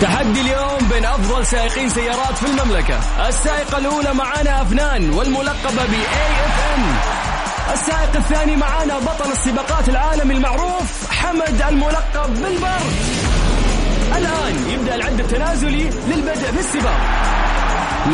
تحدي 0.00 0.40
اليوم 0.40 0.88
بين 0.90 1.04
أفضل 1.04 1.46
سائقين 1.46 1.88
سيارات 1.88 2.36
في 2.36 2.46
المملكة. 2.46 3.00
السائقة 3.28 3.78
الأولى 3.78 4.14
معانا 4.14 4.62
أفنان 4.62 5.10
والملقبة 5.10 5.86
ب 5.86 5.92
AFM 5.92 6.82
السائق 7.72 8.16
الثاني 8.16 8.56
معانا 8.56 8.98
بطل 8.98 9.32
السباقات 9.32 9.88
العالمي 9.88 10.34
المعروف 10.34 11.10
حمد 11.10 11.62
الملقب 11.68 12.42
بالبر. 12.42 12.86
الآن 14.16 14.68
يبدأ 14.70 14.94
العد 14.94 15.20
التنازلي 15.20 15.90
للبدء 16.08 16.52
في 16.52 16.60
السباق. 16.60 17.00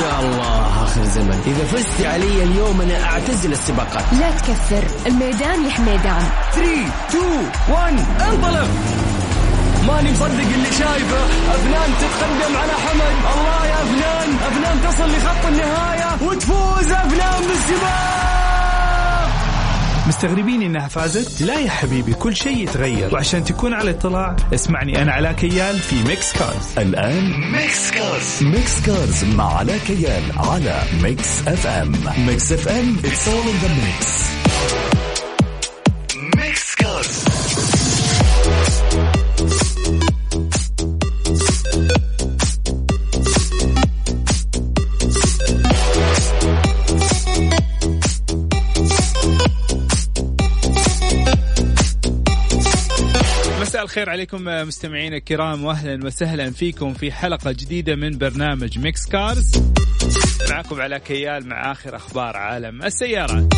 يا 0.03 0.21
الله 0.21 0.85
آخر 0.85 1.05
زمن. 1.05 1.43
إذا 1.47 1.65
فزت 1.65 2.07
علي 2.07 2.43
اليوم 2.43 2.81
أنا 2.81 3.05
أعتزل 3.05 3.53
السباقات. 3.53 4.05
لا 4.13 4.31
تكثر 4.31 4.85
الميدان 5.07 5.65
يا 5.65 5.71
حميدان 5.71 6.25
3 6.53 6.89
2 7.09 7.51
1 7.69 8.05
انطلق. 8.21 8.69
ماني 9.87 10.13
مصدق 10.13 10.49
اللي 10.55 10.73
شايفه. 10.79 11.25
أفنان 11.55 11.91
تتقدم 12.01 12.57
على 12.57 12.73
حمد. 12.73 13.15
الله 13.35 13.67
يا 13.67 13.83
أفنان. 13.83 14.37
أفنان 14.47 14.81
تصل 14.83 15.11
لخط 15.17 15.47
النهاية. 15.47 16.23
وتفوز 16.23 16.93
أفنان 16.93 17.43
بالسباق 17.49 18.25
مستغربين 20.07 20.63
إنها 20.63 20.89
فازت؟ 20.89 21.43
لا 21.43 21.61
يا 21.61 21.71
حبيبي 21.71 22.15
كل 22.15 22.37
شيء 22.37 22.57
يتغير. 22.57 23.15
وعشان 23.15 23.45
تكون 23.45 23.75
على 23.75 23.91
اطلاع 23.91 24.37
اسمعني 24.55 25.03
أنا 25.03 25.13
علاء 25.13 25.33
كيال 25.33 25.79
في 25.79 26.03
Mix 26.03 26.33
Cars. 26.33 26.79
الآن 26.79 27.51
Mix 27.53 27.91
Cars. 27.91 28.43
Mix 28.43 28.81
Cars 28.87 29.25
مع 29.25 29.57
علاء 29.59 29.79
كيال 29.79 30.23
على 30.37 30.83
Mix 31.03 31.49
FM. 31.49 31.93
Mix 32.27 32.53
FM 32.53 32.97
it's 33.03 33.27
all 33.29 33.49
in 33.49 33.65
the 33.65 33.69
mix. 33.69 33.85
Mix 33.85 34.44
مساء 53.75 53.85
الخير 53.85 54.11
عليكم 54.11 54.45
مستمعينا 54.45 55.17
الكرام 55.17 55.65
واهلا 55.65 56.07
وسهلا 56.07 56.51
فيكم 56.51 56.95
في 56.95 57.13
حلقة 57.13 57.53
جديدة 57.53 57.97
من 57.97 58.19
برنامج 58.19 58.79
Mix 58.79 59.07
Cars 59.07 59.53
معكم 60.51 60.81
علاء 60.81 61.01
كيال 61.01 61.49
مع 61.49 61.73
آخر 61.73 61.97
أخبار 61.97 62.37
عالم 62.37 62.83
السيارات. 62.83 63.55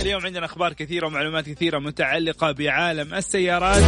اليوم 0.00 0.26
عندنا 0.26 0.44
أخبار 0.44 0.72
كثيرة 0.72 1.06
ومعلومات 1.06 1.48
كثيرة 1.48 1.78
متعلقة 1.78 2.52
بعالم 2.52 3.14
السيارات. 3.14 3.82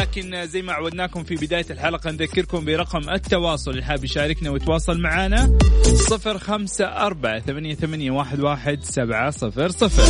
لكن 0.00 0.46
زي 0.46 0.62
ما 0.62 0.72
عودناكم 0.72 1.24
في 1.24 1.34
بداية 1.34 1.66
الحلقة 1.70 2.10
نذكركم 2.10 2.64
برقم 2.64 3.10
التواصل. 3.10 3.70
اللي 3.70 3.84
حاب 3.84 4.04
يشاركنا 4.04 4.50
ويتواصل 4.50 5.00
معنا؟ 5.00 5.58
صفر 5.82 6.38
خمسة 6.38 6.84
أربعة 6.84 7.40
ثمانية, 7.40 7.74
ثمانية 7.74 8.10
واحد, 8.10 8.40
واحد 8.40 8.82
سبعة 8.82 9.30
صفر 9.30 9.68
صفر. 9.68 10.04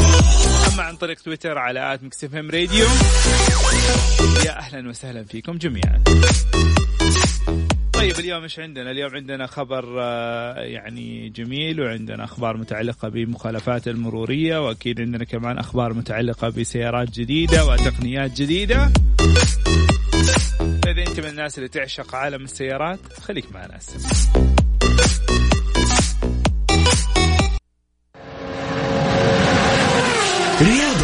أما 0.75 0.83
عن 0.83 0.97
طريق 0.97 1.21
تويتر 1.21 1.59
على 1.59 1.95
آت 1.95 2.01
راديو. 2.35 2.87
يا 4.45 4.59
أهلا 4.59 4.89
وسهلا 4.89 5.25
فيكم 5.25 5.59
جميعا. 5.59 6.05
اليوم 8.29 8.43
إيش 8.43 8.59
عندنا؟ 8.59 8.91
اليوم 8.91 9.15
عندنا 9.15 9.47
خبر 9.47 9.97
آه، 10.01 10.55
يعني 10.61 11.29
جميل 11.29 11.81
وعندنا 11.81 12.25
أخبار 12.25 12.57
متعلقة 12.57 13.09
بمخالفات 13.09 13.89
المرورية 13.89 14.67
وأكيد 14.67 15.01
عندنا 15.01 15.25
كمان 15.25 15.59
أخبار 15.59 15.95
متعلقة 15.95 16.49
بسيارات 16.49 17.11
جديدة 17.11 17.67
وتقنيات 17.67 18.41
جديدة. 18.41 18.93
إذا 20.87 21.03
أنت 21.09 21.21
من 21.21 21.27
الناس 21.27 21.59
اللي 21.59 21.69
تعشق 21.69 22.15
عالم 22.15 22.45
السيارات 22.45 23.01
خليك 23.21 23.53
معنا 23.53 23.77
هسه. 23.77 24.29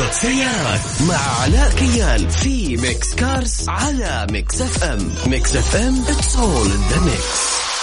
رياضة 0.05 0.13
سيارات 0.13 0.81
مع 1.09 1.41
علاء 1.43 1.71
كيال 1.71 2.31
في 2.31 2.77
Mix 2.77 3.15
Cars 3.15 3.69
على 3.69 4.27
Mix 4.31 4.61
FM. 4.61 5.15
Mix 5.27 5.57
FM 5.57 6.05
all 6.05 6.69
in 6.69 6.93
the 6.95 6.99
mix. 7.07 7.11
Mix 7.11 7.74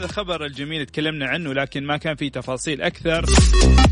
هذا 0.00 0.08
الخبر 0.08 0.44
الجميل 0.46 0.86
تكلمنا 0.86 1.26
عنه 1.26 1.52
لكن 1.54 1.84
ما 1.86 1.96
كان 1.96 2.14
فيه 2.16 2.30
تفاصيل 2.30 2.82
أكثر. 2.82 3.24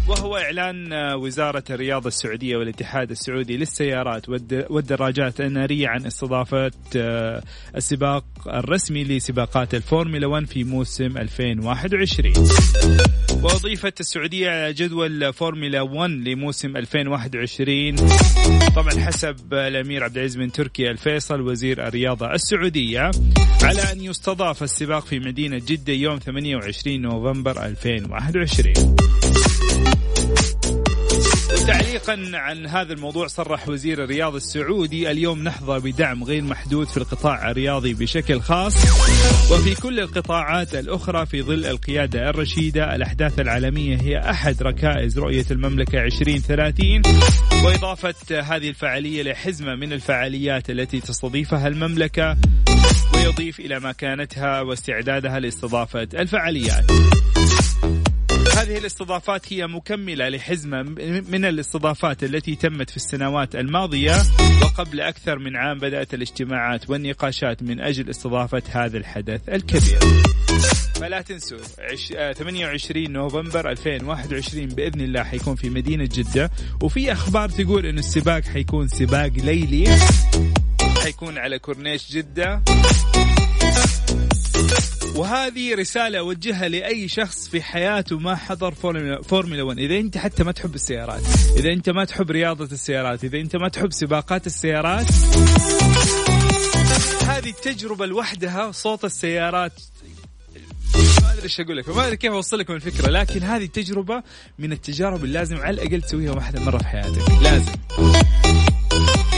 وهو 0.08 0.36
إعلان 0.36 0.92
آه، 0.92 1.16
وزارة 1.16 1.64
الرياضه 1.70 2.08
السعودية 2.08 2.56
والاتحاد 2.56 3.10
السعودي 3.10 3.56
للسيارات 3.56 4.28
والد- 4.28 4.66
والدراجات 4.70 5.40
النارية 5.40 5.88
عن 5.88 6.06
استضافة 6.06 6.70
آه، 6.96 7.42
السباق 7.76 8.24
الرسمي 8.46 9.04
لسباقات 9.04 9.74
الفورمولا 9.74 10.26
1 10.26 10.46
في 10.46 10.64
موسم 10.64 11.18
2021 11.18 12.32
وأضيفت 13.42 14.00
السعودية 14.00 14.50
على 14.50 14.72
جدول 14.72 15.32
فورمولا 15.32 15.80
1 15.80 16.10
لموسم 16.10 16.76
2021 16.76 17.96
طبعا 18.76 18.90
حسب 18.90 19.54
الأمير 19.54 20.04
عبد 20.04 20.16
العزيز 20.16 20.36
بن 20.36 20.52
تركي 20.52 20.90
الفيصل 20.90 21.40
وزير 21.40 21.86
الرياضة 21.88 22.32
السعودية 22.32 23.10
على 23.62 23.82
أن 23.92 24.00
يستضاف 24.00 24.62
السباق 24.62 25.06
في 25.06 25.18
مدينة 25.18 25.58
جدة 25.66 25.92
يوم 25.92 26.18
28 26.18 27.00
نوفمبر 27.00 27.64
2021 27.66 28.72
تعليقا 31.66 32.30
عن 32.34 32.66
هذا 32.66 32.92
الموضوع 32.92 33.26
صرح 33.26 33.68
وزير 33.68 34.04
الرياضة 34.04 34.36
السعودي 34.36 35.10
اليوم 35.10 35.42
نحظى 35.42 35.92
بدعم 35.92 36.24
غير 36.24 36.42
محدود 36.42 36.86
في 36.86 36.96
القطاع 36.96 37.50
الرياضي 37.50 37.94
بشكل 37.94 38.40
خاص 38.40 38.74
وفي 39.52 39.74
كل 39.74 40.00
القطاعات 40.00 40.74
الأخرى 40.74 41.26
في 41.26 41.42
ظل 41.42 41.66
القيادة 41.66 42.30
الرشيدة. 42.30 42.94
الأحداث 42.94 43.40
العالمية 43.40 44.00
هي 44.00 44.18
أحد 44.30 44.62
ركائز 44.62 45.18
رؤية 45.18 45.46
المملكة 45.50 45.98
2030 46.04 47.02
وإضافة 47.64 48.14
هذه 48.30 48.68
الفعالية 48.68 49.22
لحزمة 49.22 49.74
من 49.74 49.92
الفعاليات 49.92 50.70
التي 50.70 51.00
تستضيفها 51.00 51.68
المملكة 51.68 52.36
ويضيف 53.14 53.60
إلى 53.60 53.80
مكانتها 53.80 54.60
واستعدادها 54.60 55.40
لاستضافة 55.40 56.08
الفعاليات. 56.14 56.84
هذه 58.58 58.78
الاستضافات 58.78 59.52
هي 59.52 59.66
مكملة 59.66 60.28
لحزمة 60.28 60.82
من 61.28 61.44
الاستضافات 61.44 62.24
التي 62.24 62.54
تمت 62.54 62.90
في 62.90 62.96
السنوات 62.96 63.56
الماضية 63.56 64.22
وقبل 64.62 65.00
أكثر 65.00 65.38
من 65.38 65.56
عام 65.56 65.78
بدأت 65.78 66.14
الاجتماعات 66.14 66.90
والنقاشات 66.90 67.62
من 67.62 67.80
أجل 67.80 68.10
استضافة 68.10 68.62
هذا 68.70 68.98
الحدث 68.98 69.48
الكبير. 69.48 69.98
فلا 70.94 71.20
تنسوا 71.20 71.58
عش... 71.78 72.12
آه، 72.16 72.32
28 72.32 73.12
نوفمبر 73.12 73.70
2021 73.70 74.66
بإذن 74.66 75.00
الله 75.00 75.22
حيكون 75.22 75.54
في 75.54 75.70
مدينة 75.70 76.08
جدة 76.12 76.50
وفي 76.82 77.12
أخبار 77.12 77.48
تقول 77.48 77.86
أن 77.86 77.98
السباق 77.98 78.42
حيكون 78.44 78.88
سباق 78.88 79.32
ليلي 79.36 79.98
حيكون 81.02 81.38
على 81.38 81.58
كورنيش 81.58 82.12
جدة. 82.12 82.62
وهذه 85.18 85.74
رسالة 85.74 86.18
أوجهها 86.18 86.68
لأي 86.68 87.08
شخص 87.08 87.48
في 87.48 87.62
حياته 87.62 88.18
ما 88.18 88.36
حضر 88.36 88.74
فورمولا 88.74 89.22
فورمولا 89.22 89.62
1 89.62 89.78
إذا 89.78 89.96
أنت 89.96 90.18
حتى 90.18 90.44
ما 90.44 90.52
تحب 90.52 90.74
السيارات 90.74 91.22
إذا 91.56 91.72
أنت 91.72 91.90
ما 91.90 92.04
تحب 92.04 92.30
رياضة 92.30 92.64
السيارات 92.64 93.24
إذا 93.24 93.38
أنت 93.38 93.56
ما 93.56 93.68
تحب 93.68 93.92
سباقات 93.92 94.46
السيارات 94.46 95.06
هذه 97.26 97.50
التجربة 97.50 98.06
لوحدها 98.06 98.72
صوت 98.72 99.04
السيارات. 99.04 99.72
ما 101.22 101.32
أدري 101.32 101.42
إيش 101.42 101.60
أقول 101.60 101.76
لك 101.76 101.88
ما 101.88 102.04
أدري 102.06 102.16
كيف 102.16 102.32
أوصل 102.32 102.58
لكم 102.58 102.74
الفكرة 102.74 103.10
لكن 103.10 103.42
هذه 103.42 103.64
التجربة 103.64 104.22
من 104.58 104.72
التجارب 104.72 105.24
اللي 105.24 105.38
لازم 105.38 105.56
على 105.56 105.82
الأقل 105.82 106.02
تسويها 106.02 106.32
واحدة 106.32 106.60
مرة 106.60 106.78
في 106.78 106.86
حياتك. 106.86 107.30
لازم. 107.42 107.72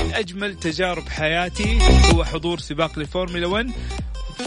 من 0.05 0.15
أجمل 0.15 0.55
تجارب 0.55 1.09
حياتي 1.09 1.79
هو 2.15 2.25
حضور 2.25 2.59
سباق 2.59 2.99
للفورمولا 2.99 3.47
1 3.47 3.71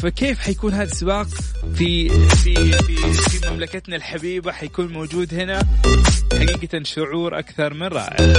فكيف 0.01 0.40
حيكون 0.40 0.74
هذا 0.74 0.84
السباق 0.84 1.28
في 1.75 2.10
في 2.10 2.72
في 2.72 3.13
في 3.13 3.50
مملكتنا 3.50 3.95
الحبيبة؟ 3.95 4.51
حيكون 4.51 4.88
موجود 4.88 5.34
هنا 5.34 5.68
حقيقة 6.34 6.84
شعور 6.84 7.40
أكثر 7.40 7.74
من 7.74 7.88
رائع. 7.88 8.34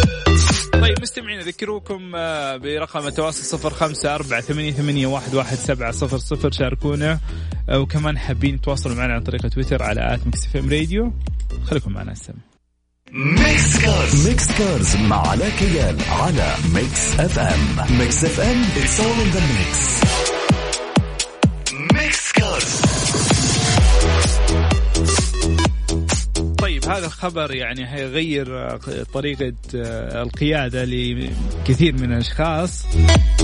طيب 0.73 0.95
مستمعين 1.03 1.39
اذكركم 1.39 2.13
آه، 2.17 2.57
برقم 2.57 3.07
التواصل 3.07 3.45
صفر 3.45 3.71
خمسة 3.71 4.15
أربعة 4.15 4.41
ثمانية, 4.41 4.73
ثمانية 4.73 5.07
واحد, 5.07 5.35
واحد 5.35 5.57
سبعة 5.57 5.93
صفر 5.93 6.19
صفر 6.19 6.51
شاركونا. 6.51 7.21
آه، 7.69 7.79
وكمان 7.79 8.19
حابين 8.19 8.61
تواصلوا 8.61 8.97
معنا 8.97 9.15
عن 9.15 9.23
طريق 9.23 9.49
تويتر 9.49 9.83
على 9.83 10.15
at 10.15 10.27
Mix 10.27 10.47
FM 10.47 10.71
Radio. 10.71 11.13
خليكم 11.65 11.93
معنا 11.93 12.13
السم 12.13 12.35
Mix 13.13 13.81
Cars. 13.83 14.29
Mix 14.29 14.59
Cars 14.59 14.97
مع 14.97 15.29
علاء 15.29 15.51
كيال 15.51 15.97
على 16.09 16.55
Mix 16.75 17.21
FM. 17.21 17.99
Mix 17.99 18.25
FM 18.25 18.65
it's 18.65 18.99
all 19.01 19.21
in 19.25 19.37
the 19.37 19.41
mix. 19.41 20.34
وهذا 26.95 27.07
الخبر 27.07 27.55
يعني 27.55 27.95
هيغير 27.95 28.77
طريقة 29.15 29.53
القيادة 30.23 30.85
لكثير 30.85 31.93
من 31.93 32.13
الأشخاص 32.13 32.87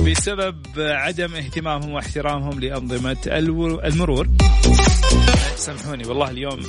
بسبب 0.06 0.56
عدم 0.78 1.34
اهتمامهم 1.34 1.90
واحترامهم 1.90 2.60
لأنظمة 2.60 3.16
المرور. 3.26 4.28
سامحوني 5.56 6.06
والله 6.06 6.30
اليوم 6.30 6.60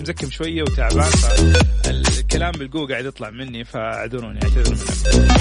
مزكم 0.00 0.30
شوية 0.30 0.62
وتعبان 0.62 1.10
فالكلام 1.84 2.52
بالقوة 2.52 2.88
قاعد 2.88 3.04
يطلع 3.04 3.30
مني 3.30 3.64
فاعذروني 3.64 4.40
اعتذر 4.42 4.70
منكم. 4.70 5.31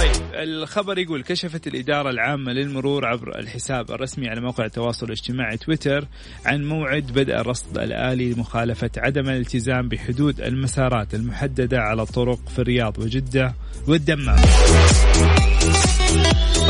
طيب. 0.00 0.22
الخبر 0.34 0.98
يقول 0.98 1.22
كشفت 1.22 1.66
الإدارة 1.66 2.10
العامة 2.10 2.52
للمرور 2.52 3.06
عبر 3.06 3.38
الحساب 3.38 3.90
الرسمي 3.90 4.28
على 4.28 4.40
موقع 4.40 4.64
التواصل 4.64 5.06
الاجتماعي 5.06 5.56
تويتر 5.56 6.06
عن 6.44 6.64
موعد 6.64 7.06
بدء 7.06 7.40
الرصد 7.40 7.78
الآلي 7.78 8.32
لمخالفة 8.32 8.90
عدم 8.96 9.28
الالتزام 9.28 9.88
بحدود 9.88 10.40
المسارات 10.40 11.14
المحددة 11.14 11.80
على 11.80 12.02
الطرق 12.02 12.48
في 12.48 12.58
الرياض 12.58 12.98
وجدة 12.98 13.54
والدمام. 13.88 14.38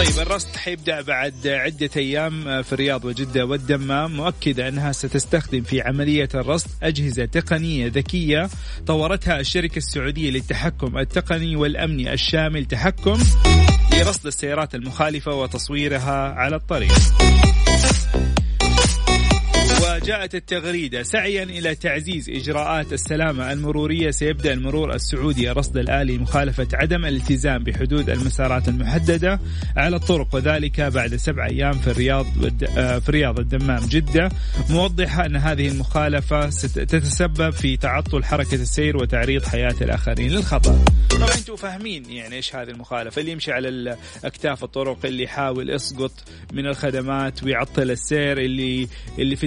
طيب 0.00 0.18
الرصد 0.18 0.56
حيبدأ 0.56 1.02
بعد 1.02 1.46
عدة 1.46 1.90
أيام 1.96 2.62
في 2.62 2.72
الرياض 2.72 3.04
وجدة 3.04 3.46
والدمام 3.46 4.16
مؤكده 4.16 4.68
أنها 4.68 4.92
ستستخدم 4.92 5.62
في 5.62 5.80
عملية 5.80 6.28
الرصد 6.34 6.68
أجهزة 6.82 7.24
تقنية 7.24 7.86
ذكية 7.86 8.48
طورتها 8.86 9.40
الشركة 9.40 9.76
السعودية 9.76 10.30
للتحكم 10.30 10.98
التقني 10.98 11.56
والامني 11.56 12.12
الشامل 12.12 12.64
تحكم 12.64 13.18
لرصد 13.92 14.26
السيارات 14.26 14.74
المخالفة 14.74 15.34
وتصويرها 15.34 16.32
على 16.32 16.56
الطريق. 16.56 16.92
وجاءت 20.10 20.34
التغريدة 20.34 21.02
سعيا 21.02 21.42
إلى 21.42 21.74
تعزيز 21.74 22.30
إجراءات 22.30 22.92
السلامة 22.92 23.52
المرورية. 23.52 24.10
سيبدأ 24.10 24.52
المرور 24.52 24.94
السعودي 24.94 25.50
الرصد 25.50 25.76
الآلي 25.76 26.18
مخالفة 26.18 26.68
عدم 26.74 27.04
الالتزام 27.04 27.64
بحدود 27.64 28.10
المسارات 28.10 28.68
المحددة 28.68 29.40
على 29.76 29.96
الطرق 29.96 30.34
وذلك 30.34 30.80
بعد 30.80 31.16
سبع 31.16 31.46
أيام 31.46 31.72
في 31.72 31.90
الرياض 31.90 32.26
في 33.00 33.08
الرياض 33.08 33.40
الدمام 33.40 33.86
جدة. 33.88 34.28
موضحة 34.70 35.26
أن 35.26 35.36
هذه 35.36 35.68
المخالفة 35.68 36.50
ستتسبب 36.50 37.50
في 37.50 37.76
تعطل 37.76 38.24
حركة 38.24 38.54
السير 38.54 38.96
وتعريض 38.96 39.44
حياة 39.44 39.74
الآخرين 39.80 40.30
للخطر. 40.30 40.78
طبعا 41.10 41.34
أنتم 41.34 41.56
فاهمين 41.56 42.10
يعني 42.10 42.36
إيش 42.36 42.56
هذه 42.56 42.70
المخالفة 42.70 43.20
اللي 43.20 43.32
يمشي 43.32 43.52
على 43.52 43.96
أكتاف 44.24 44.64
الطرق 44.64 44.98
اللي 45.04 45.22
يحاول 45.22 45.70
يسقط 45.70 46.12
من 46.52 46.66
الخدمات 46.66 47.42
ويعطل 47.42 47.90
السير 47.90 48.38
اللي 48.38 48.88
اللي 49.18 49.36
في 49.36 49.46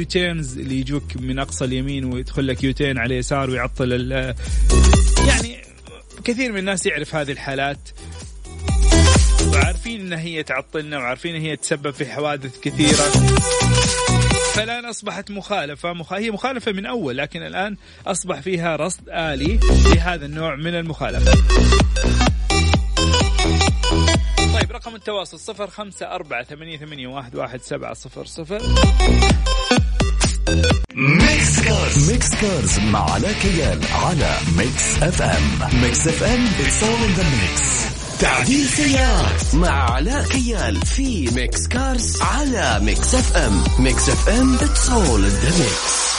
اليوتيرنز 0.00 0.58
اللي 0.58 0.80
يجوك 0.80 1.16
من 1.16 1.38
أقصى 1.38 1.64
اليمين 1.64 2.04
ويدخل 2.04 2.46
لك 2.46 2.64
يوتين 2.64 2.98
على 2.98 3.14
اليسار 3.14 3.50
ويعطل 3.50 4.12
يعني 5.26 5.62
كثير 6.24 6.52
من 6.52 6.58
الناس 6.58 6.86
يعرف 6.86 7.14
هذه 7.14 7.32
الحالات. 7.32 7.78
وعارفين 9.52 10.00
إن 10.00 10.12
هي 10.12 10.42
تعطلنا 10.42 10.98
وعارفين 10.98 11.34
إن 11.34 11.40
هي 11.40 11.56
تسبب 11.56 11.90
في 11.90 12.06
حوادث 12.06 12.60
كثيرة. 12.60 13.10
فالآن 14.54 14.84
أصبحت 14.84 15.30
مخالفة. 15.30 15.92
مخ... 15.92 16.12
هي 16.12 16.30
مخالفة 16.30 16.72
من 16.72 16.86
أول 16.86 17.18
لكن 17.18 17.42
الآن 17.42 17.76
أصبح 18.06 18.40
فيها 18.40 18.76
رصد 18.76 19.08
آلي 19.08 19.60
لهذا 19.94 20.26
النوع 20.26 20.56
من 20.56 20.74
المخالفة. 20.74 21.32
طيب 24.38 24.72
رقم 24.72 24.94
التواصل 24.94 25.40
صفر 25.40 25.70
خمسة 25.70 26.06
أربعة 26.06 26.44
ثمانية, 26.44 26.78
ثمانية 26.78 27.06
واحد, 27.06 27.36
واحد 27.36 27.60
سبعة 27.62 27.94
صفر 27.94 28.24
صفر. 28.24 28.62
Mix 30.94 31.60
Cars 31.60 32.10
Mix 32.10 32.28
Cars 32.34 32.78
مع 32.78 33.10
علاء 33.10 33.32
كيال 33.32 33.80
على 33.92 34.38
Mix 34.56 35.02
FM 35.02 35.80
Mix 35.82 36.08
FM 36.08 36.46
it's 36.46 36.82
all 36.82 37.04
in 37.06 37.20
the 37.20 37.24
mix. 37.24 37.62
تعديل 38.20 38.68
سيارات 38.68 39.54
مع 39.54 39.90
علاء 39.92 40.24
كيال 40.24 40.86
في 40.86 41.30
Mix 41.34 41.68
Cars 41.68 42.22
على 42.22 42.80
Mix 42.82 43.14
FM 43.14 43.64
Mix 43.78 44.08
FM 44.08 44.58
all 44.58 44.62
in 44.62 45.44
the 45.44 45.52
mix. 45.60 45.60
ميكس 45.60 46.09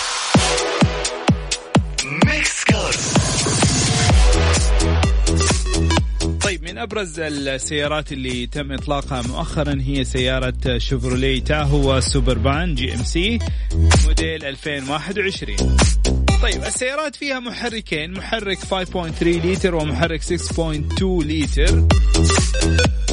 أبرز 6.83 7.19
السيارات 7.19 8.11
اللي 8.11 8.47
تم 8.47 8.71
إطلاقها 8.71 9.21
مؤخرا 9.21 9.77
هي 9.81 10.03
سيارة 10.03 10.77
شيفروليه 10.77 11.41
تاهو 11.41 11.99
سوبربان 11.99 12.75
GMC 12.75 13.39
موديل 14.07 14.45
2021 14.45 15.55
طيب 16.41 16.63
السيارات 16.63 17.15
فيها 17.15 17.39
محركين 17.39 18.11
محرك 18.11 18.57
5.3 18.57 19.23
لتر 19.23 19.75
ومحرك 19.75 20.21
6.2 20.21 21.03
لتر. 21.03 21.87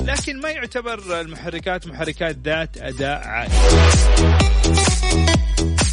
لكن 0.09 0.41
ما 0.41 0.51
يعتبر 0.51 1.21
المحركات 1.21 1.87
محركات 1.87 2.37
ذات 2.45 2.77
أداء 2.79 3.23
عالي 3.29 3.51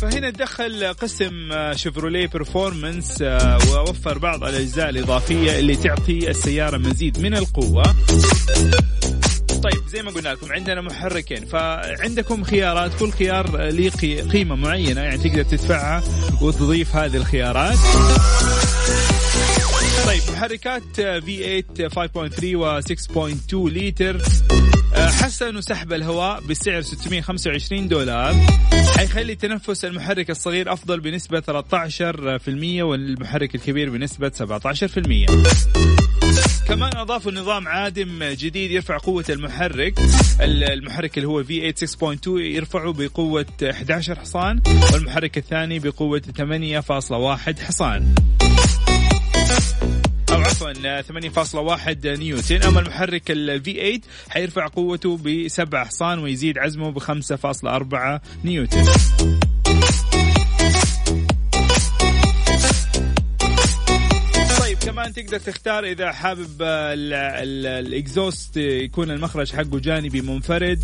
فهنا 0.01 0.29
دخل 0.29 0.93
قسم 0.93 1.49
شيفروليه 1.73 2.27
Performance 2.27 3.21
ووفر 3.69 4.17
بعض 4.17 4.43
الأجزاء 4.43 4.89
الإضافية 4.89 5.59
اللي 5.59 5.75
تعطي 5.75 6.29
السيارة 6.29 6.77
مزيد 6.77 7.19
من 7.19 7.35
القوة. 7.35 7.83
طيب 9.63 9.87
زي 9.87 10.01
ما 10.01 10.11
قلنا 10.11 10.29
لكم 10.29 10.51
عندنا 10.51 10.81
محركين. 10.81 11.45
فعندكم 11.45 12.43
خيارات 12.43 12.91
كل 12.99 13.11
خيار 13.11 13.57
له 13.57 13.89
قيمة 14.31 14.55
معينة 14.55 15.01
يعني 15.01 15.17
تقدر 15.17 15.43
تدفعها 15.43 16.03
وتضيف 16.41 16.95
هذه 16.95 17.17
الخيارات. 17.17 17.77
طيب 20.05 20.21
محركات 20.31 20.83
V8 21.21 21.93
5.3 21.93 22.43
و 22.55 22.81
6.2 22.81 23.53
لتر 23.53 24.21
حسنوا 24.95 25.61
سحب 25.61 25.93
الهواء 25.93 26.41
بسعر 26.41 26.81
625 26.81 27.87
دولار. 27.87 28.35
حيخلي 28.97 29.35
تنفس 29.35 29.85
المحرك 29.85 30.29
الصغير 30.29 30.73
أفضل 30.73 30.99
بنسبة 30.99 31.39
13% 31.39 32.81
والمحرك 32.81 33.55
الكبير 33.55 33.89
بنسبة 33.89 34.29
17% 34.29 35.25
كمان 36.67 36.97
اضافوا 36.97 37.31
نظام 37.31 37.67
عادم 37.67 38.23
جديد 38.23 38.71
يرفع 38.71 38.97
قوة 38.97 39.25
المحرك. 39.29 39.99
المحرك 40.41 41.17
اللي 41.17 41.27
هو 41.27 41.43
V8 41.43 41.75
6.2 41.75 42.27
يرفعه 42.27 42.93
بقوة 42.93 43.45
11 43.71 44.19
حصان 44.19 44.61
والمحرك 44.93 45.37
الثاني 45.37 45.79
بقوة 45.79 46.21
8.1 46.37 47.59
حصان. 47.59 48.15
عفوا 50.55 51.01
8.1 51.01 52.05
نيوتن 52.05 52.61
أما 52.61 52.79
المحرك 52.79 53.31
ال 53.31 53.63
V8 53.65 54.01
حيرفع 54.29 54.67
قوته 54.67 55.19
ب 55.23 55.47
7 55.47 55.85
حصان 55.85 56.19
ويزيد 56.19 56.57
عزمه 56.57 56.91
ب 56.91 56.99
5.4 56.99 58.21
نيوتن 58.45 58.85
كمان 64.85 65.13
تقدر 65.13 65.39
تختار 65.39 65.83
إذا 65.85 66.11
حابب 66.11 66.61
الاكزوست 66.61 68.57
يكون 68.57 69.11
المخرج 69.11 69.51
حقه 69.51 69.79
جانبي 69.79 70.21
منفرد. 70.21 70.79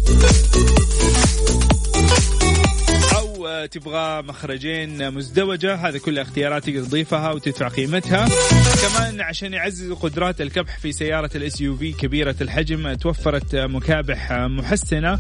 تبغى 3.72 4.22
مخرجين 4.22 5.12
مزدوجة. 5.12 5.76
هذه 5.76 5.98
كلها 5.98 6.24
اختيارات 6.24 6.66
تقدر 6.70 6.84
تضيفها 6.84 7.32
وتدفع 7.32 7.68
قيمتها. 7.68 8.28
كمان 8.82 9.22
عشان 9.22 9.54
يعززوا 9.54 9.96
قدرات 9.96 10.42
الكبح 10.42 10.80
في 10.80 10.92
سيارة 10.92 11.30
ال 11.36 11.62
SUV 11.62 11.92
كبيرة 11.92 12.36
الحجم 12.42 12.94
توفرت 12.94 13.56
مكابح 13.56 14.32
محسنة. 14.32 15.20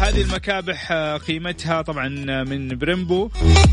هذه 0.00 0.22
المكابح 0.22 0.92
قيمتها 1.26 1.82
طبعا 1.82 2.08
من 2.44 2.78
بريمبو 2.78 3.30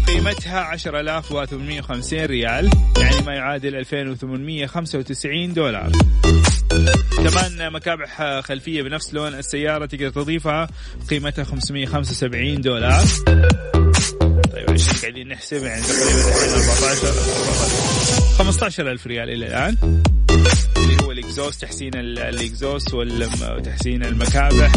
قيمتها 0.07 0.59
10850 0.59 2.25
ريال 2.25 2.69
يعني 2.97 3.21
ما 3.25 3.33
يعادل 3.33 3.75
2895 3.75 5.53
دولار. 5.53 5.91
كمان 7.17 7.73
مكابح 7.73 8.39
خلفية 8.39 8.81
بنفس 8.81 9.13
لون 9.13 9.33
السيارة 9.33 9.85
تقدر 9.85 10.09
تضيفها 10.09 10.67
قيمتها 11.09 11.43
575 11.43 12.61
دولار. 12.61 13.03
طيب 14.53 14.69
عشان 14.69 14.97
قاعدين 15.01 15.27
نحسب 15.27 15.63
يعني 15.63 15.81
تقريبا 15.81 16.19
14 16.73 17.07
15 18.37 18.91
ألف 18.91 19.07
ريال 19.07 19.29
إلى 19.29 19.47
الآن. 19.47 20.01
اللي 20.77 21.03
هو 21.03 21.11
الإكزوست 21.11 21.61
تحسين 21.61 21.95
الإكزوست 21.95 22.93
وتحسين 22.93 24.03
المكابح. 24.03 24.71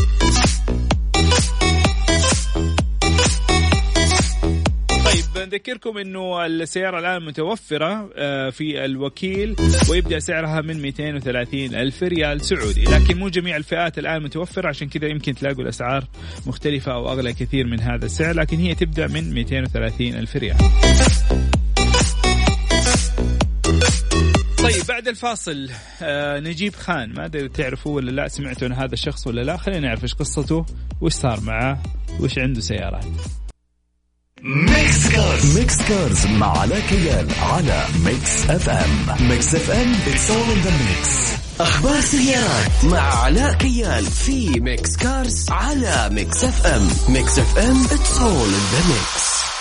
نذكركم 5.68 5.98
إنه 5.98 6.46
السيارة 6.46 6.98
الآن 6.98 7.24
متوفرة 7.24 8.08
في 8.50 8.84
الوكيل 8.84 9.56
ويبدأ 9.90 10.18
سعرها 10.18 10.60
من 10.60 10.82
230 10.82 11.74
ألف 11.74 12.02
ريال 12.02 12.40
سعودي. 12.40 12.84
لكن 12.84 13.18
مو 13.18 13.28
جميع 13.28 13.56
الفئات 13.56 13.98
الآن 13.98 14.22
متوفرة 14.22 14.68
عشان 14.68 14.88
كذا 14.88 15.06
يمكن 15.06 15.34
تلاقوا 15.34 15.62
الأسعار 15.62 16.04
مختلفة 16.46 16.92
أو 16.92 17.12
أغلى 17.12 17.32
كثير 17.32 17.66
من 17.66 17.80
هذا 17.80 18.06
السعر 18.06 18.34
لكن 18.34 18.58
هي 18.58 18.74
تبدأ 18.74 19.06
من 19.06 19.34
230 19.34 20.06
ألف 20.06 20.36
ريال. 20.36 20.56
طيب 24.62 24.84
بعد 24.88 25.08
الفاصل 25.08 25.70
آه 26.02 26.40
نجيب 26.40 26.74
خان. 26.74 27.12
ما 27.12 27.24
أدري 27.24 27.48
تعرفوا 27.48 27.96
ولا 27.96 28.10
لا 28.10 28.28
سمعتوا 28.28 28.68
عن 28.68 28.74
هذا 28.74 28.92
الشخص 28.92 29.26
ولا 29.26 29.40
لا؟ 29.40 29.56
خلينا 29.56 29.80
نعرف 29.80 30.02
إيش 30.02 30.14
قصته 30.14 30.66
وش 31.00 31.12
صار 31.12 31.40
معاه 31.40 31.78
وش 32.20 32.38
عنده 32.38 32.60
سيارات. 32.60 33.04
Mix 34.46 35.08
Cars 35.08 35.58
Mix 35.58 35.76
Cars 35.82 36.26
مع 36.26 36.58
علاء 36.58 36.80
كيال 36.80 37.28
على 37.42 37.84
Mix 38.04 38.50
FM 38.50 39.28
Mix 39.28 39.54
FM 39.54 39.92
it's 40.06 40.30
all 40.30 40.50
in 40.52 40.62
the 40.62 40.70
mix 40.70 41.08
أخبار 41.60 42.00
سيارات 42.00 42.84
مع 42.84 42.98
علاء 43.24 43.52
كيال 43.52 44.04
في 44.04 44.60
Mix 44.60 44.96
Cars 44.96 45.50
على 45.50 46.08
Mix 46.12 46.44
FM 46.44 46.88
Mix 47.08 47.38
FM 47.38 47.84
it's 47.84 48.18
all 48.20 48.48
in 48.48 48.64
the 48.72 48.88
mix 48.88 49.53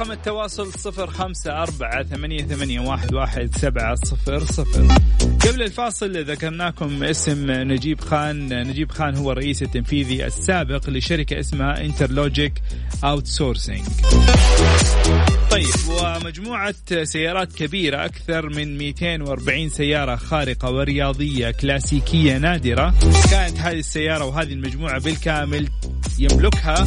رقم 0.00 0.12
التواصل 0.12 0.72
صفر 0.72 1.06
خمسة 1.06 1.62
أربعة 1.62 2.02
ثمانية, 2.02 2.42
ثمانية 2.42 2.80
واحد, 2.80 3.14
واحد 3.14 3.56
سبعة 3.56 3.94
صفر 3.94 4.44
صفر. 4.44 4.86
قبل 5.46 5.62
الفاصل 5.62 6.24
ذكرناكم 6.24 7.04
اسم 7.04 7.50
نجيب 7.50 8.00
خان. 8.00 8.68
نجيب 8.68 8.92
خان 8.92 9.16
هو 9.16 9.32
الرئيس 9.32 9.62
التنفيذي 9.62 10.26
السابق 10.26 10.90
لشركة 10.90 11.40
اسمها 11.40 11.80
Interlogic 11.84 12.52
Outsourcing 13.04 13.84
طيب 15.50 15.74
ومجموعة 15.88 16.74
سيارات 17.02 17.52
كبيرة 17.52 18.04
أكثر 18.04 18.48
من 18.48 18.78
240 18.78 19.68
سيارة 19.68 20.16
خارقة 20.16 20.70
ورياضية 20.70 21.50
كلاسيكية 21.50 22.38
نادرة. 22.38 22.94
كانت 23.30 23.58
هذه 23.58 23.78
السيارة 23.78 24.24
وهذه 24.24 24.52
المجموعة 24.52 25.00
بالكامل 25.00 25.68
يملكها 26.18 26.86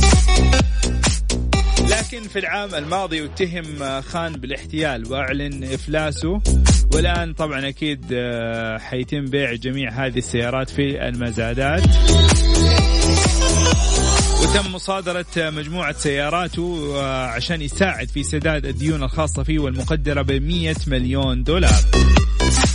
لكن 2.13 2.27
في 2.27 2.39
العام 2.39 2.75
الماضي 2.75 3.25
اتهم 3.25 4.01
خان 4.01 4.33
بالاحتيال 4.33 5.11
وأعلن 5.11 5.63
إفلاسه. 5.63 6.41
والآن 6.93 7.33
طبعا 7.33 7.67
أكيد 7.67 8.05
آه، 8.13 8.77
حيتم 8.77 9.25
بيع 9.25 9.53
جميع 9.53 10.05
هذه 10.05 10.17
السيارات 10.17 10.69
في 10.69 11.07
المزادات. 11.07 11.83
وتم 14.41 14.73
مصادرة 14.73 15.25
مجموعة 15.37 15.91
سياراته 15.91 16.93
آه، 16.95 17.25
عشان 17.25 17.61
يساعد 17.61 18.07
في 18.07 18.23
سداد 18.23 18.65
الديون 18.65 19.03
الخاصة 19.03 19.43
فيه 19.43 19.59
والمقدرة 19.59 20.21
ب 20.21 20.31
100 20.31 20.75
مليون 20.87 21.43
دولار. 21.43 21.83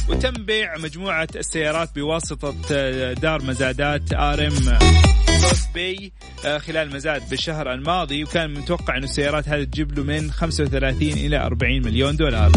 وتم 0.09 0.45
بيع 0.45 0.79
مجموعة 0.79 1.29
السيارات 1.37 1.95
بواسطة 1.95 2.55
آه، 2.73 3.13
دار 3.13 3.43
مزادات 3.43 4.13
آر 4.13 4.51
باي 5.75 6.13
آه، 6.45 6.59
خلال 6.59 6.95
مزاد 6.95 7.29
بالشهر 7.31 7.73
الماضي 7.73 8.25
وكان 8.25 8.55
متوقع 8.55 8.97
انه 8.97 9.05
السيارات 9.05 9.49
هذه 9.49 9.65
تجيب 9.65 9.99
له 9.99 10.05
من 10.05 10.31
35 10.31 11.13
إلى 11.13 11.37
40 11.37 11.83
مليون 11.83 12.17
دولار. 12.17 12.53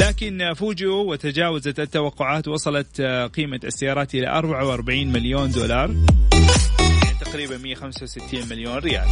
لكن 0.00 0.54
فوجئوا 0.54 1.10
وتجاوزت 1.10 1.80
التوقعات 1.80 2.48
وصلت 2.48 3.00
آه، 3.00 3.26
قيمة 3.26 3.60
السيارات 3.64 4.14
إلى 4.14 4.28
44 4.28 5.12
مليون 5.12 5.50
دولار. 5.50 5.90
يعني 5.90 7.18
تقريبا 7.20 7.58
165 7.58 8.48
مليون 8.50 8.78
ريال. 8.78 9.04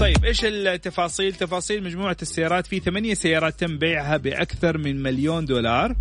طيب 0.00 0.24
إيش 0.24 0.44
التفاصيل؟ 0.44 1.34
تفاصيل 1.34 1.84
مجموعة 1.84 2.16
السيارات. 2.22 2.66
في 2.66 2.80
ثمانية 2.80 3.14
سيارات 3.14 3.60
تم 3.60 3.78
بيعها 3.78 4.16
بأكثر 4.16 4.78
من 4.78 5.02
مليون 5.02 5.44
دولار. 5.44 5.96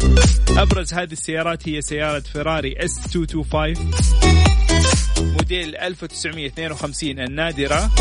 أبرز 0.58 0.94
هذه 0.94 1.12
السيارات 1.12 1.70
هي 1.70 1.82
سيارة 1.82 2.20
فيراري 2.20 2.75
S 2.77 3.15
225 3.15 4.62
موديل 5.24 5.75
1952 5.75 7.20
النادرة. 7.20 7.92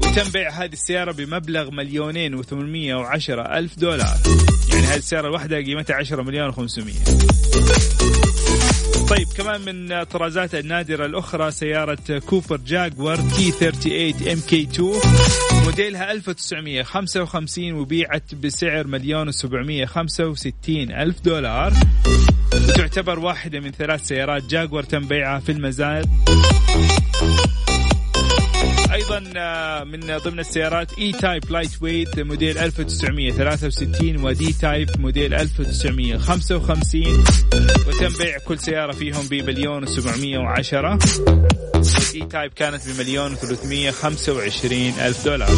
وتم 0.00 0.30
بيع 0.32 0.50
هذه 0.50 0.72
السيارة 0.72 1.12
بمبلغ 1.12 1.70
مليونين 1.70 2.34
وثمانمية 2.34 2.94
وعشرة 2.94 3.58
ألف 3.58 3.78
دولار. 3.78 4.16
يعني 4.72 4.86
هذه 4.86 4.96
السيارة 4.96 5.26
الواحدة 5.26 5.56
قيمتها 5.56 5.96
عشرة 5.96 6.22
مليون 6.22 6.48
وخمسمية. 6.48 7.04
طيب 9.10 9.28
كمان 9.36 9.60
من 9.60 9.92
الطرازات 9.92 10.54
النادرة 10.54 11.06
الأخرى 11.06 11.50
سيارة 11.50 12.18
كوبر 12.26 12.56
جاكوار 12.56 13.16
T 13.16 13.50
38 13.50 14.28
MK 14.28 14.62
2 14.62 14.92
موديلها 15.64 16.12
1955 16.12 17.72
وبيعت 17.72 18.34
بسعر 18.34 18.86
مليون 18.86 19.32
و765 19.32 20.68
ألف 20.68 21.20
دولار. 21.20 21.72
وتعتبر 22.54 23.18
واحدة 23.18 23.60
من 23.60 23.70
ثلاث 23.70 24.06
سيارات 24.06 24.44
جاكوار 24.44 24.82
تم 24.82 25.08
بيعها 25.08 25.40
في 25.40 25.52
المزاد. 25.52 26.08
أيضا 29.10 29.32
آه، 29.36 29.84
من 29.84 30.16
ضمن 30.16 30.40
السيارات 30.40 30.98
E-Type 30.98 31.50
Lightweight 31.50 32.20
موديل 32.20 32.58
1963 32.58 34.24
و 34.24 34.52
D-Type 34.52 34.88
موديل 35.00 35.34
1955 35.34 37.24
وتم 37.88 38.18
بيع 38.18 38.38
كل 38.38 38.58
سيارة 38.58 38.92
فيهم 38.92 39.28
بمليون 39.28 39.86
و710 39.86 40.98
و 41.76 42.26
D-Type 42.30 42.52
كانت 42.52 42.88
بمليون 42.88 43.36
و325 43.36 44.72
ألف 45.00 45.24
دولار. 45.24 45.50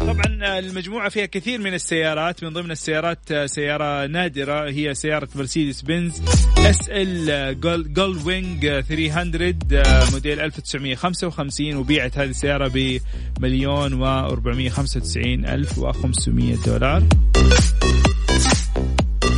طبعا 0.00 0.58
المجموعة 0.58 1.08
فيها 1.08 1.26
كثير 1.26 1.60
من 1.60 1.74
السيارات 1.74 2.44
من 2.44 2.50
ضمن 2.52 2.70
السيارات 2.70 3.32
سيارة 3.46 4.06
نادرة 4.06 4.70
هي 4.70 4.94
سيارة 4.94 5.28
مرسيدس 5.34 5.82
بنز 5.82 6.22
SL 6.58 7.60
Gullwing 7.94 8.80
300 8.80 9.54
موديل 10.12 10.40
1955 10.40 11.76
وبيعت 11.76 12.18
هذه 12.18 12.30
السيارة 12.30 12.70
بمليون 13.38 14.00
و495 14.00 15.16
ألف 15.48 15.80
و500 15.80 16.66
دولار. 16.66 17.02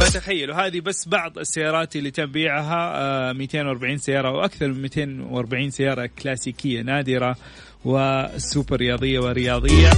فتخيلوا 0.01 0.67
هذه 0.67 0.81
بس 0.81 1.09
بعض 1.09 1.39
السيارات 1.39 1.97
اللي 1.97 2.11
تم 2.11 2.27
بيعها 2.27 2.93
آه، 3.31 3.33
240 3.33 3.99
سيارة 3.99 4.31
وأكثر 4.31 4.69
من 4.69 4.83
240 4.83 5.71
سيارة 5.71 6.11
كلاسيكية 6.23 6.83
نادرة 6.83 7.37
وسوبر 7.85 8.77
رياضية 8.77 9.19
ورياضية. 9.21 9.91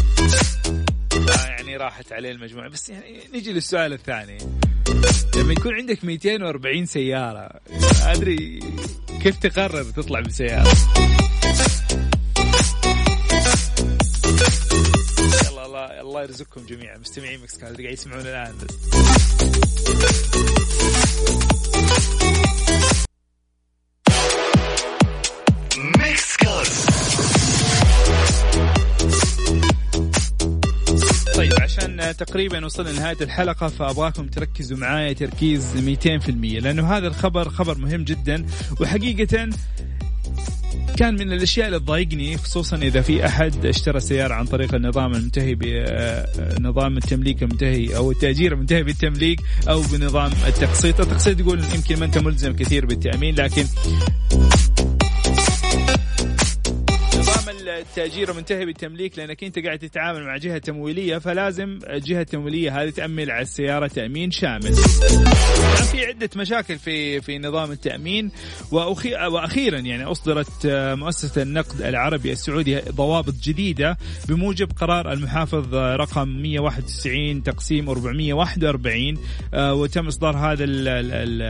يعني 1.74 1.84
راحت 1.84 2.12
عليه 2.12 2.30
المجموعة. 2.30 2.68
بس 2.68 2.88
يعني 2.88 3.20
نجي 3.34 3.52
للسؤال 3.52 3.92
الثاني. 3.92 4.38
لما 5.36 5.52
يكون 5.52 5.74
عندك 5.74 6.04
240 6.04 6.86
سيارة 6.86 7.60
أدري 8.02 8.60
كيف 9.22 9.36
تقرر 9.38 9.82
تطلع 9.84 10.20
بسيارة 10.20 10.68
يلا 15.44 15.66
الله 15.66 16.00
الله 16.00 16.22
يرزقكم 16.22 16.66
جميعا. 16.66 16.98
مستمعين 16.98 17.40
مكس 17.40 17.58
قاعد 17.60 17.80
يسمعون 17.80 18.20
الآن. 18.20 18.54
بس 18.58 18.74
تقريبا 32.12 32.64
وصلنا 32.64 32.88
لنهاية 32.88 33.16
الحلقة 33.20 33.68
فأبغاكم 33.68 34.26
تركزوا 34.26 34.76
معايا 34.76 35.12
تركيز 35.12 35.66
200% 36.04 36.28
لأنه 36.28 36.96
هذا 36.96 37.06
الخبر 37.06 37.48
خبر 37.48 37.78
مهم 37.78 38.04
جدا 38.04 38.46
وحقيقة 38.80 39.48
كان 40.96 41.14
من 41.14 41.32
الأشياء 41.32 41.66
اللي 41.66 41.78
تضايقني 41.78 42.38
خصوصا 42.38 42.76
إذا 42.76 43.00
في 43.00 43.26
أحد 43.26 43.66
اشترى 43.66 44.00
سيارة 44.00 44.34
عن 44.34 44.44
طريق 44.44 44.74
النظام 44.74 45.14
المنتهي 45.14 45.54
بنظام 45.54 46.96
التمليك 46.96 47.42
المنتهي 47.42 47.96
أو 47.96 48.10
التأجير 48.10 48.52
المنتهي 48.52 48.82
بالتمليك 48.82 49.40
أو 49.68 49.82
بنظام 49.82 50.32
التقسيط، 50.46 51.00
التقسيط 51.00 51.40
يقول 51.40 51.64
يمكن 51.74 51.98
ما 51.98 52.04
انت 52.04 52.18
ملزم 52.18 52.56
كثير 52.56 52.86
بالتأمين 52.86 53.34
لكن 53.34 53.64
نظام 57.74 57.86
التأجير 57.86 58.32
منتهي 58.32 58.66
بالتمليك 58.66 59.18
لأنك 59.18 59.44
أنت 59.44 59.58
قاعد 59.58 59.78
تتعامل 59.78 60.24
مع 60.24 60.36
جهة 60.36 60.58
تمويلية 60.58 61.18
فلازم 61.18 61.78
الجهة 61.90 62.20
التمويلية 62.20 62.82
هذه 62.82 62.90
تأمن 62.90 63.30
على 63.30 63.42
السيارة 63.42 63.86
تأمين 63.86 64.30
شامل. 64.30 64.74
طبعا 65.74 65.74
في 65.74 66.06
عدة 66.06 66.30
مشاكل 66.36 66.78
في 66.78 67.20
في 67.20 67.38
نظام 67.38 67.72
التأمين 67.72 68.30
وأخي 68.72 69.14
وأخيرا 69.14 69.78
يعني 69.78 70.04
أصدرت 70.04 70.66
آه، 70.66 70.94
مؤسسة 70.94 71.42
النقد 71.42 71.82
العربي 71.82 72.32
السعودي 72.32 72.80
ضوابط 72.80 73.34
جديدة 73.42 73.98
بموجب 74.28 74.68
قرار 74.76 75.12
المحافظ 75.12 75.74
آه، 75.74 75.96
رقم 75.96 76.28
191 76.28 77.42
تقسيم 77.42 77.88
441 77.90 79.18
آه، 79.54 79.74
وتم 79.74 80.06
إصدار 80.06 80.36
هذا 80.36 80.64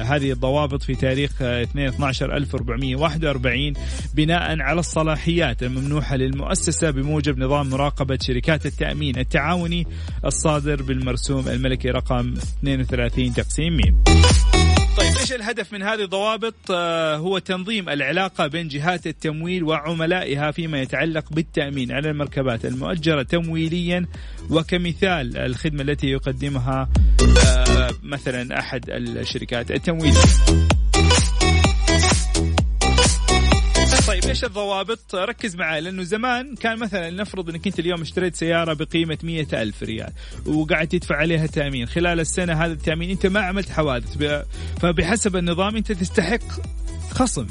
هذه 0.02 0.32
الضوابط 0.32 0.82
في 0.82 0.94
تاريخ 0.94 1.42
2 1.42 1.88
12 1.88 2.36
1441 2.36 3.72
بناء 4.14 4.60
على 4.60 4.80
الصلاحيات 4.80 5.62
للمؤسسة 6.16 6.90
بموجب 6.90 7.38
نظام 7.38 7.70
مراقبة 7.70 8.18
شركات 8.20 8.66
التأمين 8.66 9.18
التعاوني 9.18 9.86
الصادر 10.24 10.82
بالمرسوم 10.82 11.48
الملكي 11.48 11.90
رقم 11.90 12.34
32 12.62 13.32
تقسيم 13.34 13.76
ميم 13.76 14.02
طيب 14.96 15.16
إيش 15.16 15.32
الهدف 15.32 15.72
من 15.72 15.82
هذه 15.82 16.04
الضوابط؟ 16.04 16.54
آه 16.70 17.16
هو 17.16 17.38
تنظيم 17.38 17.88
العلاقة 17.88 18.46
بين 18.46 18.68
جهات 18.68 19.06
التمويل 19.06 19.64
وعملائها 19.64 20.50
فيما 20.50 20.82
يتعلق 20.82 21.32
بالتأمين 21.32 21.92
على 21.92 22.10
المركبات 22.10 22.64
المؤجرة 22.64 23.22
تمويليا 23.22 24.06
وكمثال 24.50 25.36
الخدمة 25.36 25.82
التي 25.82 26.06
يقدمها 26.06 26.88
آه 27.46 27.90
مثلا 28.02 28.58
أحد 28.58 28.90
الشركات 28.90 29.70
التمويلية. 29.70 30.20
طيب 34.24 34.30
إيش 34.30 34.44
الضوابط؟ 34.44 35.14
ركز 35.14 35.56
معي 35.56 35.80
لأنه 35.80 36.02
زمان 36.02 36.54
كان 36.54 36.78
مثلا 36.78 37.10
نفرض 37.10 37.50
إنك 37.50 37.66
أنت 37.66 37.78
اليوم 37.78 38.00
اشتريت 38.00 38.36
سيارة 38.36 38.74
بقيمة 38.74 39.18
مية 39.22 39.46
ألف 39.52 39.82
ريال 39.82 40.12
وقاعد 40.46 40.88
تدفع 40.88 41.16
عليها 41.16 41.46
تأمين، 41.46 41.86
خلال 41.86 42.20
السنة 42.20 42.64
هذا 42.64 42.72
التأمين 42.72 43.10
أنت 43.10 43.26
ما 43.26 43.40
عملت 43.40 43.70
حوادث 43.70 44.42
فبحسب 44.80 45.36
النظام 45.36 45.76
أنت 45.76 45.92
تستحق 45.92 46.40
خصم. 47.10 47.46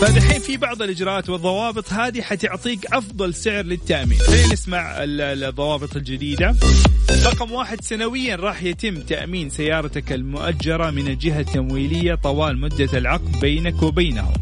فدحين 0.00 0.40
في 0.40 0.56
بعض 0.56 0.82
الإجراءات 0.82 1.28
والضوابط 1.28 1.92
هذه 1.92 2.20
حتعطيك 2.20 2.86
أفضل 2.86 3.34
سعر 3.34 3.64
للتأمين، 3.64 4.18
خلينا 4.18 4.52
نسمع 4.52 4.94
الضوابط 4.98 5.96
الجديدة. 5.96 6.56
رقم 7.24 7.52
واحد 7.52 7.80
سنويا 7.80 8.36
راح 8.36 8.62
يتم 8.62 9.00
تأمين 9.00 9.50
سيارتك 9.50 10.12
المؤجرة 10.12 10.90
من 10.90 11.08
الجهة 11.08 11.40
التمويلية 11.40 12.14
طوال 12.14 12.58
مدة 12.58 12.98
العقد 12.98 13.40
بينك 13.40 13.82
وبينهم. 13.82 14.32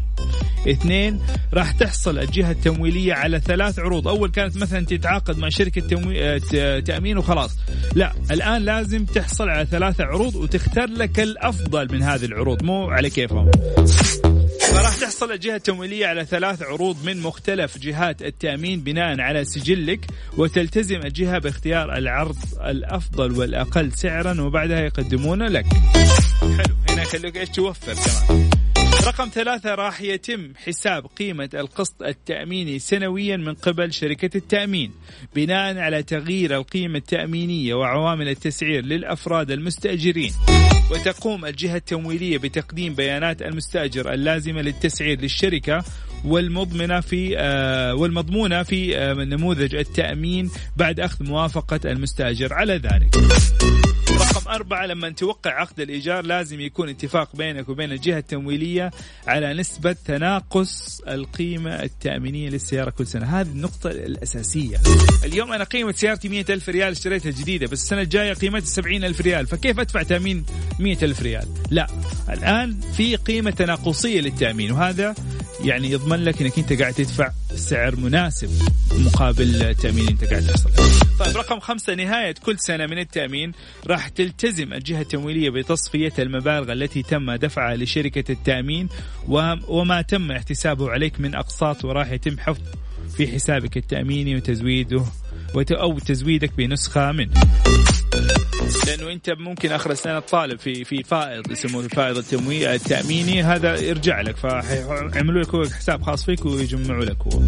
اثنين 0.67 1.19
راح 1.53 1.71
تحصل 1.71 2.19
الجهة 2.19 2.51
التمويلية 2.51 3.13
على 3.13 3.39
ثلاث 3.39 3.79
عروض. 3.79 4.07
أول 4.07 4.29
كانت 4.29 4.57
مثلا 4.57 4.85
تتعاقد 4.85 5.37
مع 5.37 5.49
شركة 5.49 5.81
تموي... 5.81 6.35
آه، 6.55 6.79
تأمين 6.79 7.17
وخلاص. 7.17 7.57
لا 7.95 8.13
الآن 8.31 8.61
لازم 8.61 9.05
تحصل 9.05 9.49
على 9.49 9.65
ثلاث 9.65 10.01
عروض 10.01 10.35
وتختار 10.35 10.89
لك 10.89 11.19
الأفضل 11.19 11.91
من 11.91 12.03
هذه 12.03 12.25
العروض. 12.25 12.63
مو 12.63 12.89
على 12.89 13.09
كيفهم. 13.09 13.51
فراح 14.71 14.95
تحصل 14.95 15.31
الجهة 15.31 15.55
التمويلية 15.55 16.07
على 16.07 16.25
ثلاث 16.25 16.63
عروض 16.63 17.05
من 17.05 17.21
مختلف 17.21 17.77
جهات 17.77 18.21
التأمين 18.21 18.81
بناء 18.81 19.21
على 19.21 19.45
سجلك 19.45 20.05
وتلتزم 20.37 20.99
الجهة 21.05 21.39
باختيار 21.39 21.97
العرض 21.97 22.37
الأفضل 22.65 23.31
والأقل 23.31 23.91
سعرا 23.91 24.41
وبعدها 24.41 24.79
يقدمونه 24.79 25.47
لك. 25.47 25.65
حلو. 26.41 26.75
هنا 26.89 27.01
يخلوك 27.01 27.37
إيش 27.37 27.49
توفر 27.49 27.93
كمان. 27.93 28.49
رقم 29.05 29.29
ثلاثة 29.29 29.75
راح 29.75 30.01
يتم 30.01 30.53
حساب 30.65 31.05
قيمة 31.05 31.49
القسط 31.53 32.03
التأميني 32.03 32.79
سنويا 32.79 33.37
من 33.37 33.53
قبل 33.53 33.93
شركة 33.93 34.37
التأمين 34.37 34.91
بناء 35.35 35.77
على 35.77 36.03
تغيير 36.03 36.55
القيمة 36.55 36.97
التأمينية 36.97 37.73
وعوامل 37.73 38.29
التسعير 38.29 38.85
للأفراد 38.85 39.51
المستأجرين. 39.51 40.33
وتقوم 40.91 41.45
الجهة 41.45 41.75
التمويلية 41.75 42.37
بتقديم 42.37 42.95
بيانات 42.95 43.41
المستأجر 43.41 44.13
اللازمة 44.13 44.61
للتسعير 44.61 45.21
للشركة 45.21 45.83
والمضمنة 46.25 46.99
في 46.99 47.37
آه 47.37 47.95
والمضمونة 47.95 48.63
في 48.63 48.97
آه 48.97 49.13
نموذج 49.13 49.75
التأمين 49.75 50.51
بعد 50.77 50.99
أخذ 50.99 51.25
موافقة 51.25 51.79
المستأجر 51.85 52.53
على 52.53 52.73
ذلك. 52.73 53.15
رقم 54.31 54.51
أربعة 54.51 54.85
لما 54.85 55.09
توقع 55.09 55.61
عقد 55.61 55.79
الإيجار 55.79 56.25
لازم 56.25 56.59
يكون 56.59 56.89
اتفاق 56.89 57.35
بينك 57.35 57.69
وبين 57.69 57.91
الجهة 57.91 58.17
التمويلية 58.17 58.91
على 59.27 59.53
نسبة 59.53 59.95
تناقص 60.05 61.01
القيمة 61.07 61.83
التأمينية 61.83 62.49
للسيارة 62.49 62.89
كل 62.89 63.07
سنة. 63.07 63.25
هذه 63.25 63.47
النقطة 63.47 63.89
الأساسية. 63.89 64.77
اليوم 65.23 65.53
أنا 65.53 65.63
قيمة 65.63 65.91
سيارتي 65.91 66.29
مئة 66.29 66.53
ألف 66.53 66.69
ريال 66.69 66.91
اشتريتها 66.91 67.31
جديدة 67.31 67.67
بس 67.67 67.81
السنة 67.81 68.01
الجاية 68.01 68.33
قيمتها 68.33 68.65
سبعين 68.65 69.03
ألف 69.03 69.21
ريال. 69.21 69.47
فكيف 69.47 69.79
أدفع 69.79 70.03
تأمين 70.03 70.45
مئة 70.79 71.05
ألف 71.05 71.21
ريال؟ 71.21 71.47
لا. 71.71 71.87
الآن 72.29 72.79
في 72.97 73.15
قيمة 73.15 73.51
تناقصية 73.51 74.21
للتأمين 74.21 74.71
وهذا 74.71 75.15
يعني 75.63 75.91
يضمن 75.91 76.23
لك 76.23 76.41
إنك 76.41 76.59
أنت 76.59 76.73
قاعد 76.73 76.93
تدفع 76.93 77.31
سعر 77.55 77.95
مناسب 77.95 78.49
مقابل 78.91 79.61
التامين 79.61 80.07
أنت 80.07 80.23
قاعد 80.23 80.47
تحصل. 80.47 80.69
طيب 81.19 81.37
رقم 81.37 81.59
خمسة 81.59 81.93
نهاية 81.93 82.35
كل 82.45 82.59
سنة 82.59 82.85
من 82.85 82.97
التأمين 82.99 83.51
راح 83.87 84.07
تلتزم 84.21 84.73
الجهة 84.73 85.01
التمويلية 85.01 85.49
بتصفية 85.49 86.13
المبالغ 86.19 86.71
التي 86.71 87.03
تم 87.03 87.31
دفعها 87.31 87.75
لشركة 87.75 88.31
التأمين 88.31 88.89
وما 89.67 90.01
تم 90.01 90.31
احتسابه 90.31 90.89
عليك 90.89 91.19
من 91.19 91.35
أقساط 91.35 91.85
وراح 91.85 92.11
يتم 92.11 92.37
حفظ 92.39 92.61
في 93.17 93.27
حسابك 93.27 93.77
التأميني 93.77 94.35
وتزويده 94.35 95.05
أو 95.71 95.99
تزويدك 95.99 96.51
بنسخة 96.57 97.11
منه. 97.11 97.33
لأنه 98.87 99.11
أنت 99.11 99.29
ممكن 99.29 99.71
آخر 99.71 99.91
السنة 99.91 100.19
تطالب 100.19 100.59
في 100.59 100.83
في 100.83 101.03
فائض 101.03 101.51
يسموه 101.51 101.83
الفائض 101.85 102.17
التمويل 102.17 102.67
التأميني 102.67 103.43
هذا 103.43 103.79
يرجع 103.79 104.21
لك 104.21 104.35
فيعملوا 104.35 105.43
لك 105.43 105.71
حساب 105.73 106.01
خاص 106.01 106.25
فيك 106.25 106.45
ويجمعوا 106.45 107.05
لك 107.05 107.17
هو. 107.21 107.41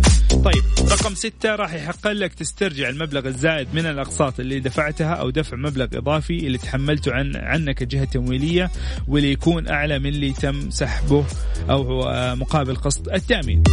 طيب 0.43 0.63
رقم 0.91 1.15
ستة 1.15 1.55
راح 1.55 1.73
يحق 1.73 2.07
لك 2.07 2.33
تسترجع 2.33 2.89
المبلغ 2.89 3.27
الزائد 3.27 3.67
من 3.73 3.85
الأقساط 3.85 4.39
اللي 4.39 4.59
دفعتها 4.59 5.13
أو 5.13 5.29
دفع 5.29 5.57
مبلغ 5.57 5.87
إضافي 5.93 6.47
اللي 6.47 6.57
تحملته 6.57 7.13
عن 7.13 7.35
عنك 7.35 7.81
الجهه 7.81 8.03
التمويليه 8.03 8.71
واللي 9.07 9.31
يكون 9.31 9.67
أعلى 9.67 9.99
من 9.99 10.09
اللي 10.09 10.33
تم 10.33 10.69
سحبه 10.69 11.25
أو 11.69 12.01
مقابل 12.35 12.75
قسط 12.75 13.09
التأمين. 13.09 13.63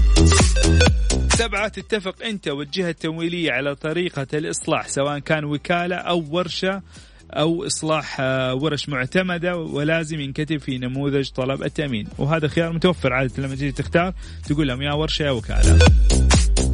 سبعة 1.28 1.68
تتفق 1.68 2.24
أنت 2.24 2.48
والجهة 2.48 2.90
التمويلية 2.90 3.52
على 3.52 3.74
طريقة 3.74 4.26
الإصلاح 4.34 4.88
سواء 4.88 5.18
كان 5.18 5.44
وكالة 5.44 5.96
أو 5.96 6.24
ورشة 6.30 6.82
أو 7.30 7.66
إصلاح 7.66 8.16
آه، 8.20 8.54
ورش 8.54 8.88
معتمدة 8.88 9.56
ولازم 9.56 10.20
ينكتب 10.20 10.58
في 10.58 10.78
نموذج 10.78 11.28
طلب 11.30 11.62
التأمين. 11.62 12.06
وهذا 12.18 12.48
خيار 12.48 12.72
متوفر 12.72 13.12
عادة 13.12 13.42
لما 13.42 13.54
تيجي 13.54 13.72
تختار 13.72 14.12
تقول 14.48 14.68
لهم 14.68 14.82
يا 14.82 14.92
ورشة 14.92 15.22
يا 15.22 15.30
وكالة 15.30 15.78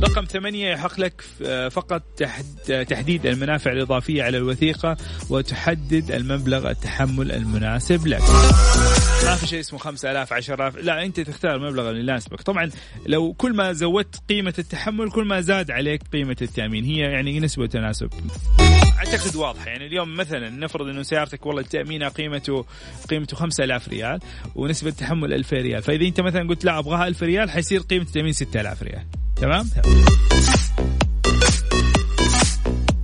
رقم 0.01 0.25
ثمانية 0.25 0.71
يحق 0.71 1.01
لك 1.01 1.25
آه، 1.47 1.69
فقط 1.69 2.03
تحديد 2.89 3.27
المنافع 3.27 3.73
الإضافية 3.73 4.23
على 4.23 4.37
الوثيقة 4.37 4.97
وتحدد 5.31 6.11
المبلغ 6.11 6.71
التحمل 6.71 7.33
المناسب 7.33 8.07
لك. 8.07 8.23
ما 9.25 9.35
في 9.35 9.47
شيء 9.47 9.61
اسمه 9.61 9.79
5000 9.79 10.33
10000 10.33 10.77
لا 10.77 11.05
أنت 11.05 11.21
تختار 11.21 11.57
المبلغ 11.57 11.91
اللي 11.91 12.01
يناسبك. 12.01 12.43
طبعا 12.43 12.71
لو 13.07 13.33
كل 13.33 13.53
ما 13.53 13.73
زودت 13.73 14.17
قيمة 14.29 14.55
التحمل 14.59 15.11
كل 15.11 15.25
ما 15.25 15.41
زاد 15.41 15.71
عليك 15.71 16.03
قيمة 16.13 16.37
التأمين. 16.43 16.85
هي 16.85 16.99
يعني 16.99 17.41
نسبة 17.41 17.63
وتناسب 17.63 18.11
أعتقد 18.97 19.37
واضحه 19.37 19.67
يعني 19.67 19.87
اليوم 19.87 20.17
مثلا 20.17 20.51
نفرض 20.51 20.89
إنه 20.89 21.03
سيارتك 21.03 21.47
والله 21.47 21.63
التامين 21.63 22.03
قيمته 22.03 22.67
قيمته 23.11 23.37
5000 23.37 23.89
ريال 23.89 24.21
ونسبة 24.55 24.91
التحمل 24.91 25.33
2000 25.33 25.57
ريال. 25.57 25.83
فإذا 25.83 26.05
أنت 26.05 26.21
مثلا 26.21 26.49
قلت 26.49 26.65
لا 26.65 26.79
أبغاها 26.79 27.09
1000 27.09 27.23
ريال 27.23 27.51
حيصير 27.51 27.81
قيمة 27.81 28.05
التامين 28.05 28.33
6000 28.33 28.83
ريال. 28.83 29.07
تمام؟ 29.37 29.69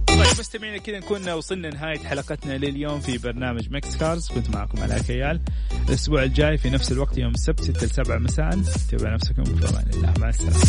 طيب 0.07 0.39
مستمعينا 0.39 0.79
كذا 0.79 0.99
نكون 0.99 1.31
وصلنا 1.31 1.71
نهاية 1.71 1.99
حلقتنا 1.99 2.59
لليوم 2.59 3.01
في 3.01 3.19
برنامج 3.19 3.71
Mix 3.71 3.97
Cars. 3.97 4.29
كنت 4.29 4.51
معكم 4.51 4.83
علاء 4.83 5.01
كيال 5.07 5.41
الأسبوع 5.89 6.23
الجاي 6.23 6.59
في 6.59 6.71
نفس 6.71 6.93
الوقت 6.93 7.19
يوم 7.19 7.35
السبت 7.35 7.61
6 7.61 7.87
ل 7.87 7.91
7 7.91 8.19
مساء. 8.19 8.59
تابعوا 8.91 9.15
نفسكم 9.15 9.45
في 9.45 9.69
أمان 9.69 9.91
الله. 9.95 10.15
مع 10.19 10.29
السلامة. 10.29 10.63